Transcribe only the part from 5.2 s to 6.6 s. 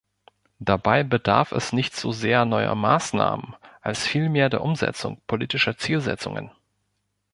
politischer Zielsetzungen.